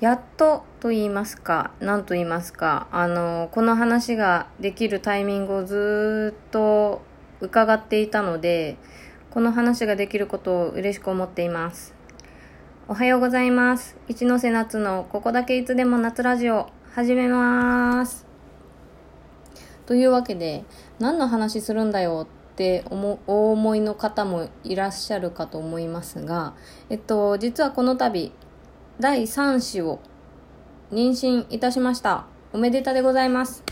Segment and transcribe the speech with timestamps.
[0.00, 7.02] やっとと言いますか、何と言いますか、あの、この話ができるタイミングをずっと
[7.40, 8.76] 伺っていたので、
[9.30, 11.94] この話ができることを嬉しく思っています。
[12.86, 13.96] おはようございます。
[14.06, 18.24] 一ノ瀬夏のここだけいつでも夏ラジオ、始めます。
[19.84, 20.64] というわけで、
[21.00, 26.54] 何の話するんだよって思お思いの方もいらっしゃるかと思いますが、
[26.88, 28.32] えっと、実はこの度、
[29.00, 30.00] 第3子を
[30.90, 32.26] 妊娠いたしました。
[32.52, 33.62] おめでたでございます。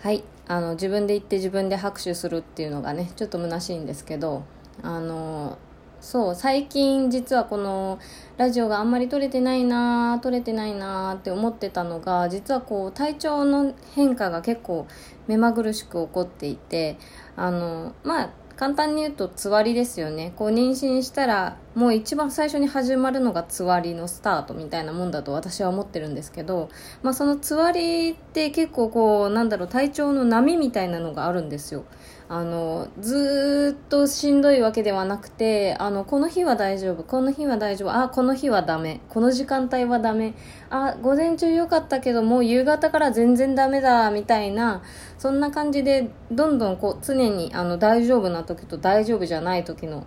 [0.00, 0.24] はい。
[0.48, 4.42] あの、自分で言って自分で拍手するっていうのがね、ちょっと虚しいんですけど、
[4.82, 5.58] あの、
[6.00, 8.00] そう、最近実はこの
[8.36, 14.88] ラジオがあんまり撮れてないな撮れてないなって思ってたのが、実はこう体調の変化が結構
[15.28, 16.98] 目まぐるしく起こっていて、
[17.36, 18.30] あの、まあ、
[18.62, 20.34] 簡単に言うとつわりですよね。
[20.36, 26.70] こう妊娠したらもう一番最初に始まるのがつわりのスタートみたいなもんだと私は思ってるんですけど、
[27.02, 31.82] まあ、そのつわりって結構こうなんだろう体調の波みたいなのがあるんですよ。
[32.28, 40.34] あのずっとしんどいわけではなくてあのこの日は大丈夫この日は大丈夫あこの日はダメこの時間帯はダメ
[40.70, 44.82] あ午前中良かったけどもう夕方から全然ダメだみたいな
[45.18, 50.06] そんな感じでどんどんこう常にあの大丈夫な時と大丈夫じゃない時の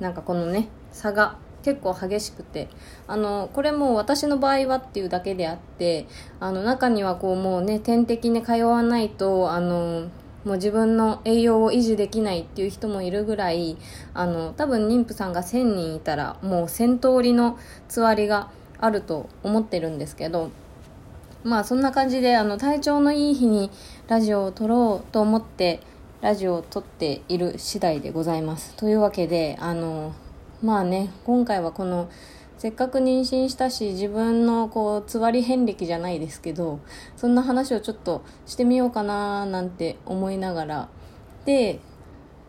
[0.00, 2.68] なんかこのね差が結構激しくて
[3.06, 6.06] あのこれも私の場合はっていうだけであって
[6.38, 10.08] あの中にはこうもうね点滴に通わないとあの
[10.44, 13.76] もう自分の栄養を維持できないっていう人もいるぐらい
[14.12, 20.50] あの多分妊婦さんが1000人いたらもう1000通りのつわりがあると思ってるんですけど
[21.42, 23.70] まあそんな感じであの体調のいい日に
[24.08, 25.80] ラジオを撮ろうと思って
[26.20, 28.74] ラジオを撮っている次第でございます。
[28.76, 30.14] というわけであの
[30.62, 32.08] まあね今回はこの
[32.64, 36.80] せっかく妊娠したし自分のこうつわり遍歴じゃないですけど
[37.14, 40.88] そんな話をちょっとしてみようかななんて思いながら。
[41.44, 41.80] で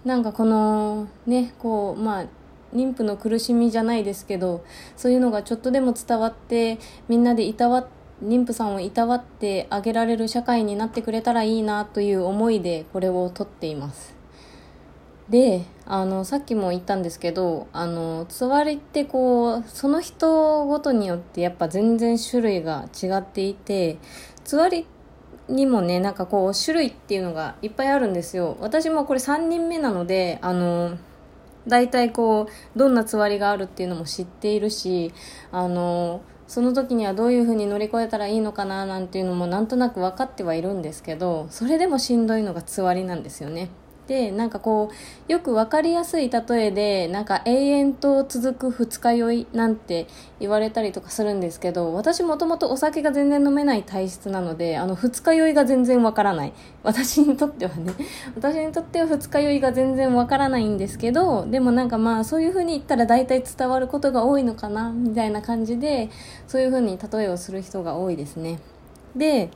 [0.06, 2.26] なんかこのねこうまあ
[2.74, 4.64] 妊婦の苦しみじゃないですけど
[4.96, 7.86] そういうのがちょっとでも伝わってみんなでいたわ
[8.24, 14.15] 妊婦さんをいたわってあげられる社会になってくれたらいいなという思いでこれをとっています。
[15.30, 23.98] であのさっきも言ったんですけどあのつわりってこうその人ごとによってやっぱ全然種類が違っていて
[24.44, 24.86] つわり
[25.48, 28.58] にもねなんかこう種類っていうのがいっぱいあるんですよ。
[28.60, 30.98] 私もこれ3人目なのであの
[31.68, 35.14] 大体こうどんなつわりがあるっていうのも知っているし
[35.52, 43.70] あのその時にはどういうふうに乗り越えたらいいのかななんていうのもなんとなく分かってはいるんですけどそれでもしんどいのがつわりなんですよね。
[44.08, 44.92] でなんかこ
[45.28, 50.08] うよく分かりやすい例えでなんか永遠と続く二日酔いなんて
[50.40, 56.54] 言われたりとかするんですけど私もともとお酒が全然飲めない体質なのであの二日酔いが全然わからない。
[56.84, 57.94] 私にとってはね。
[58.36, 66.10] 私にとっては二日酔いが全然わからないんですけどでもなんかまあそういう風に言ったら大体伝わることが多いのかなみたいな感じで
[66.48, 68.60] そういう風に例えをする人が多いですね。
[69.16, 69.50] で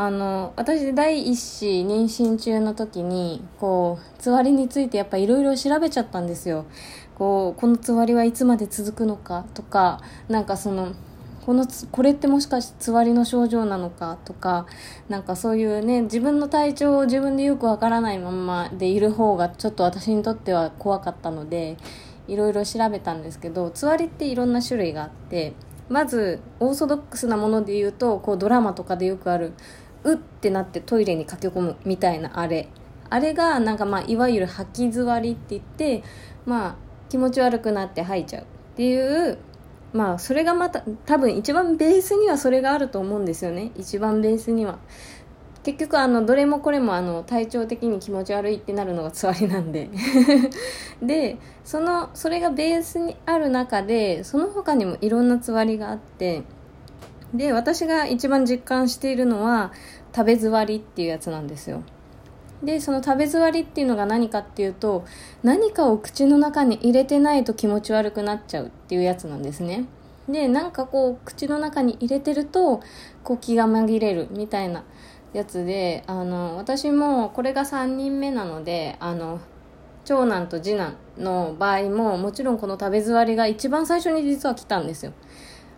[0.00, 6.66] あの私第一子妊娠中の時にこうつわりについてやっぱいろいろ調べちゃったんですよ。
[7.16, 10.92] こうこのつわりはいつまで続くのかとかなんかその
[11.44, 14.66] このこれってもしかしてつわりの症状なのかとか
[15.08, 21.76] なんかそういうね自分の体調を自分でよくわからないままでいる方がちょっと私にとっては怖かったので
[22.28, 25.54] いろいろ調べたんですけどつわりっていろんな種類があって
[25.88, 29.52] まずオーソドックスなもので言うとこうドラマとかでよくある
[30.04, 32.68] うってなってトイレに駆け込むみたいなあれ。
[33.10, 36.02] あれがなんかまあいわゆる吐き座りって言って
[36.44, 36.76] まあ
[37.08, 39.38] 気持ち悪くなって吐いちゃうっていう
[39.92, 43.72] まあそれがまた多分一番ベースにはそれがあると思うんですよね。
[43.76, 44.78] 一番ベースには。
[45.64, 49.90] 結局あのどれもこれもあの体調的に気持ち悪いってなるのがつわりなんで。
[51.02, 56.42] でそのそれがベースにある中でその他にもいろんなつわりがあって
[57.34, 59.72] で私が一番実感しているのは
[60.14, 61.82] 食べ座りっていうやつなんですよ。
[62.62, 65.04] でその食べ座りっていうのが何かっていうと
[65.44, 69.86] 何かを口の中に入れてないと気持ち悪くなっちゃうっていうやつなんですね。
[70.28, 72.82] でなんかこう口の中に入れてると
[73.22, 74.84] こう気が紛れるみたいな
[75.32, 79.40] やつであの私もこれが3人目なのであの
[80.04, 85.12] 長男と次男の場合ももちろんこの食べ座りが一番最初に実は来たんですよ。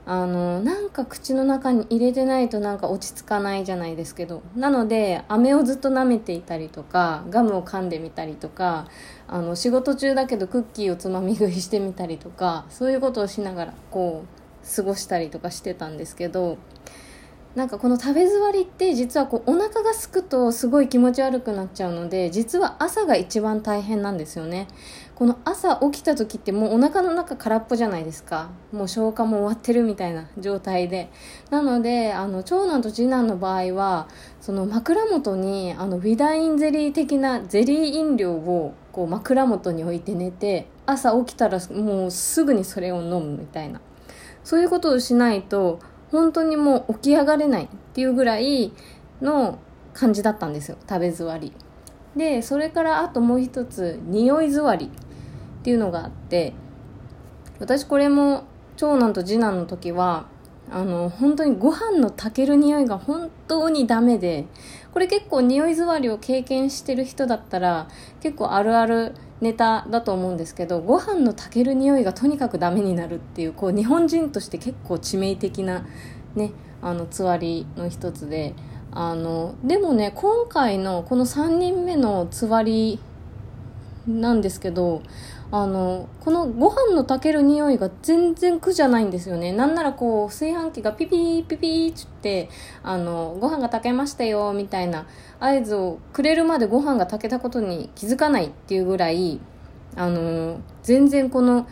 [0.07, 4.43] あのなんか口の中に入れてないとなんか落ち着かないじゃないですけど。
[4.57, 8.87] なので飴をずっと舐めていたりとかガムを噛んでみたりとか
[9.29, 16.59] あの仕事中だけどクッキーをつまみ食いしてみたりとかそういうことをしながらこう過ごしたりとかしてたんですけど。
[17.55, 24.69] なんかこの食べ座りって実はこうお腹がすくとすごい気持ち悪くなっちゃうので実は朝が一番大変なんですよね。
[25.21, 28.49] この朝起きた時ってもうお腹の中空っぽじゃないですか。
[28.73, 31.11] もう消化も終わってるみたいな状態で。
[31.51, 34.09] なのであの長男と次男の場合は
[34.41, 43.83] その枕元にあのウィダインゼリー的なゼリー飲料をこう枕元に置いて寝て朝起きたらもうすぐにそれを飲むみたいな。
[44.43, 45.81] そういうことをしないと
[46.11, 48.73] 本当にもう起き上がれないっていうぐらい
[49.21, 49.59] の
[49.93, 50.79] 感じだったんですよ。
[50.89, 51.53] 食べ座り。
[52.17, 54.91] でそれからあともう一つ匂い座り。
[55.61, 56.55] っていうのがあって
[57.59, 58.45] 私これも
[58.77, 60.27] 長男と次男の時は
[60.71, 64.47] あの本当にご飯の炊ける匂いが本当にダメで
[64.93, 67.89] これ結構匂い座りを経験してる人だったら
[68.21, 75.87] 結構あるあるネタだと思うんですけどご飯の炊ける匂いがとにかくダメになるっていうこう日本人として結構致命的な
[76.35, 76.53] ね
[76.83, 78.55] あのつわりの一つで
[78.93, 83.01] あのでもね今回のこの3人目のつわり
[84.07, 85.03] なんですけど
[85.53, 89.53] あのこのご飯の炊ける匂いが全然苦じゃないんですよね。
[89.53, 92.49] なんならこう炊飯器がピピピピーっつって
[92.85, 95.07] あのご飯が炊けましたよみたいな
[95.41, 99.41] 合図をくれるまでご飯が炊けたことに気づかないっていうぐらい
[99.97, 101.67] あの全然この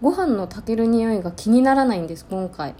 [0.00, 2.74] ご飯の炊ける匂いが気にならないんです今回。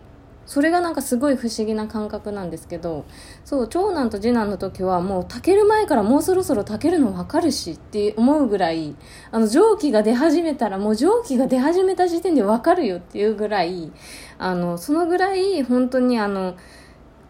[0.46, 3.04] それがなんかすごい不思議な感覚なんですけど
[3.44, 8.94] そう長男と次男の時はもう炊ける前からもうそろそろ炊けるの分かるしって思うぐらい
[9.30, 13.92] あの蒸気が出始めたらもう蒸気が出始めた時点で分かるよっていうぐらい
[14.38, 16.56] あのそのぐらい本当にあの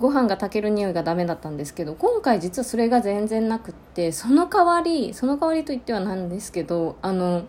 [0.01, 7.45] ご飯が炊ける匂いがダメだったんですけど今回実はそれが全然なくってその代わりその代わりといってはなんですけどあの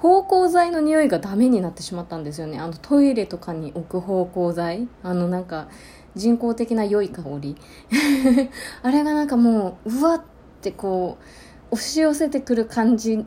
[0.00, 2.58] 芳香剤の匂いがダメになってしまったんですよね。
[2.58, 4.88] あのトイレとかに置く芳香剤。
[5.02, 5.68] あのなんか
[6.14, 7.56] 人工的な良い香り。
[8.82, 10.22] あれがなんかもううわっ
[10.62, 11.18] てこ
[11.70, 13.26] う押し寄せてくる感じ。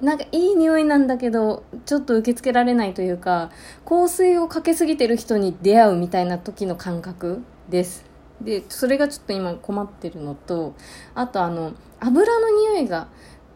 [0.00, 3.50] なんかいい匂いなんだけどちょっと受け付けられないというか
[3.88, 8.04] 香水をかけすぎてる人に出会うみたいな時の感覚です。
[8.40, 10.74] でそれがちょっと今困ってるのと
[11.14, 13.08] あとあの油の匂いが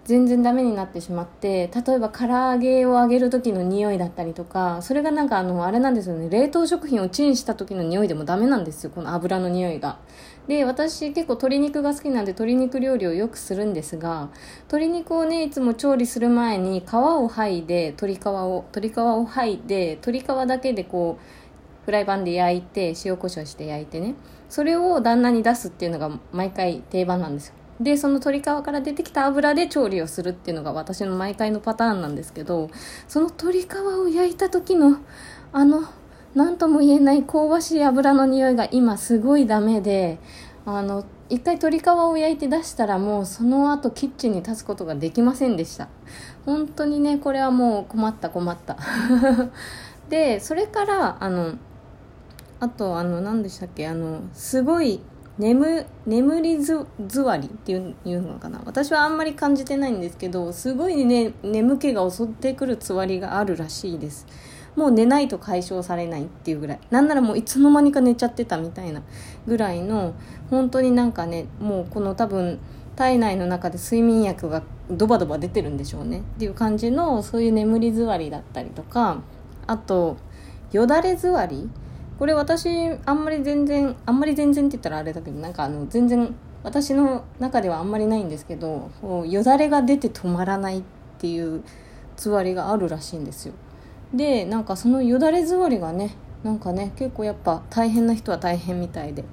[0.04, 6.28] 全然ダメになってしまって例えば唐揚げを揚げる時の匂いだったりとかそれがなんかあのあれなんですよね。
[6.30, 8.90] 冷凍食品をチンした時の匂いでもダメなんですよ。
[8.90, 9.98] この油の匂いが。
[10.48, 14.30] で私結構鶏肉が好きなんで鶏肉料理をよくするんですが
[14.62, 24.14] 鶏肉をねいつも調理する前に皮を剥いで鶏皮を鶏皮を剥いで鶏皮だけでこうフライパンで焼いて塩コショウして焼いてね。
[24.48, 27.54] それを旦那に出すっていうのが毎回定番なんですよ。
[27.80, 32.70] でその鶏皮から出てきた油で調理をするっていうのが私の毎回のパターンなんですけど
[33.08, 34.98] その鶏皮を焼いた時の
[35.52, 35.84] あの
[36.34, 40.18] 何とも言えない香ばしい油の匂いが今すごいダメで
[40.66, 45.88] あの一回鶏皮を焼いて出したらもうその後キッチンに立つことができませんでした。
[46.44, 48.76] 本当にねこれはもう困った困った。
[50.10, 51.54] でそれからあの
[52.58, 55.00] あとあの何でしたっけあのすごい
[55.40, 58.60] 眠眠りず座りっていういうのかな。
[58.66, 64.26] 私はあんまり感じてないんですけどすごいね眠気が襲ってくるつわりがあるらしいです。
[64.76, 66.80] もう寝ないと解消されないっていうぐらい。
[66.90, 69.02] なんならもういつの間にか寝ちゃってたみたいな
[69.46, 70.12] ぐらいの
[70.50, 72.58] 本当になんかねもうこの多分
[72.94, 76.18] 体内の中で睡眠薬がドバドバ出てるんでしょうね。
[76.18, 79.22] っていう感じのそういう眠り座りだったりとか
[79.66, 80.18] あと
[80.70, 81.70] よだれ座り
[82.20, 82.68] これ私
[83.06, 88.90] あんまり全然あんまり全然って言ったらあれだけどなんかあの全然私の中ではあんまりないんですけど
[89.26, 90.82] よだれが出て止まらないっ
[91.18, 91.64] ていう
[92.18, 93.54] つわりがあるらしいんですよ。
[94.12, 99.24] でなんかそのよだれ座りがねなんかね結構やっぱ大変な人は大変みたいで。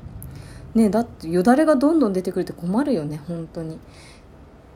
[0.73, 3.79] ねだってよだれがどんどん出てくるって困るよね本当に。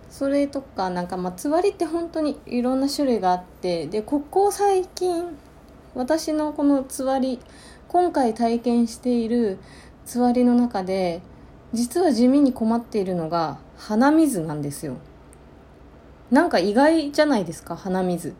[0.10, 5.38] それとかなんかまあつわりって本当にいろんな種類があってでここ最近
[5.96, 7.40] 私のこのつわり
[7.92, 9.60] 今回体験している
[10.06, 11.22] つわりの中で
[11.74, 14.96] 実は地味に困っているのが鼻水なんですよ。
[16.32, 18.34] なんか意外じゃないですか鼻水。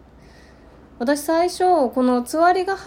[1.00, 2.78] 私最初このつわりが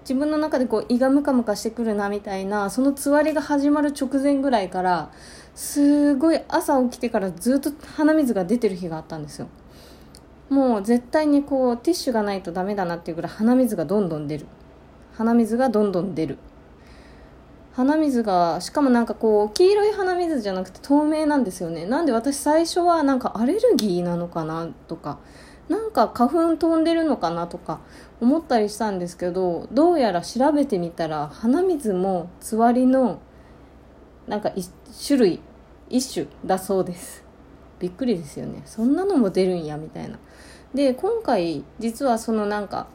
[0.00, 5.12] 自分の中でこう胃がムカムカしてくるなみたいなそのつわりが始まる直前ぐらいから
[5.54, 9.46] すごい朝起きてからずっと鼻水が出てる日があったんですよ。
[10.48, 14.46] もう絶対にこうティッシュがないとダメだなっていうぐらい鼻水がどんどん出る。
[15.18, 16.38] 鼻水がどんどん出る。
[17.72, 21.86] 鼻水がしかもなんかこう黄色い鼻水じゃなくて透明なんですよね。
[21.86, 25.18] なんで私最初はなんかアレルギーなのかなとか
[25.68, 27.80] なんか花粉飛んでるのかなとか
[28.20, 33.20] 思ったりしたんですけどどうやら調べてみたら鼻水もつわりの
[34.28, 34.70] なんか一
[35.04, 35.40] 種類
[35.88, 37.24] 一種だそうです。
[37.80, 38.62] びっくりですよね。
[38.66, 40.16] そんなのも出るんやみたいな。
[40.74, 42.86] で今回実はそのなんか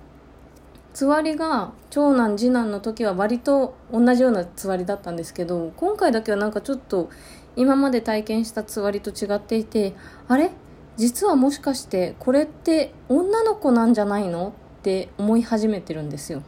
[0.93, 7.09] つわりが長男次男の時は割と同じようなつわりだったんですけど今回だけはなんかちょっと
[7.55, 9.93] 今まで体験したつわりと違っていて
[10.27, 10.51] あれ？
[10.95, 14.53] 実はもしかしてこれって女の子なんじゃないの？
[14.79, 16.43] って思い始めてるんですよ。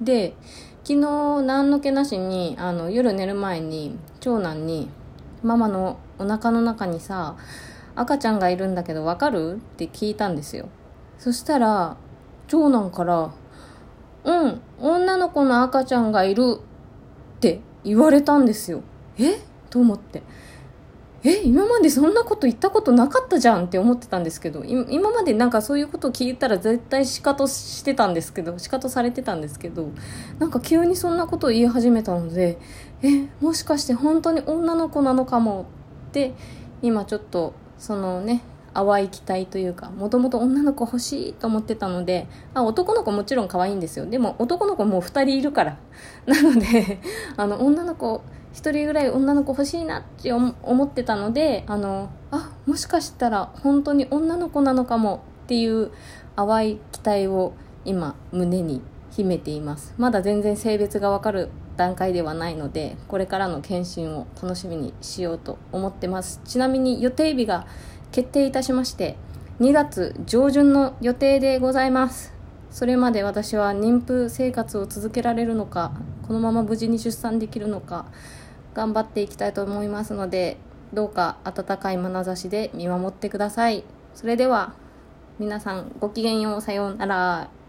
[0.00, 0.34] で
[0.82, 4.88] 昨日何の気なしにあの夜寝る前に長男に
[5.44, 7.36] 「ママのお腹の中にさ
[7.94, 10.68] 赤ちゃんがいるんだけどわかる?」って聞いたんですよ。
[11.18, 11.96] そしたら
[12.48, 13.30] 長男から
[14.24, 18.82] うん女の子の赤ちゃんがいるって言われたんですよ。
[19.18, 19.40] え？
[19.70, 20.22] と思って。
[21.22, 21.42] え？
[21.42, 29.90] 今までそんなこと言ったことなかったじゃんって思ってたんですけど今までなんかそういうことを聞いたら絶対シカトしてたんですけどシカトされてたんですけど
[30.38, 32.58] なんか急にそんなことを言い始めたので
[33.02, 33.28] え？
[33.40, 35.66] もしかして本当に女の子なのかも
[36.08, 36.32] って
[36.80, 38.42] 今ちょっとそのね
[38.74, 44.06] 淡い期待というかもともと女の子欲しいと思ってたのであ男の子もちろん可愛いんですよ。
[44.06, 45.76] でも男の子もう2人いるから。
[46.26, 47.00] なので
[47.36, 48.22] あの女の子
[48.54, 55.90] 1人ぐらい女の子欲しいなって思ってたのであのあもしかしたら本当に女の子なのかもっていう
[56.36, 57.52] 淡い期待を
[57.84, 59.94] 今胸に秘めています。
[59.98, 66.40] まだ全然性別がわかる段階ではないのでこれからの検診を楽しみにしようと思ってます。
[66.44, 67.66] ちなみに予定日が
[68.12, 69.16] 決定いたしまして
[69.60, 72.32] 2月上旬の予定でございます。
[72.70, 75.92] それまで私は妊婦生活を続けられるのか
[76.26, 78.06] このまま無事に出産できるのか
[78.74, 80.56] 頑張っていきたいと思いますので
[80.92, 83.84] どうか温かい眼差しで見守ってください。
[84.14, 84.74] それでは
[85.38, 87.59] 皆さんごきげんようさようなら。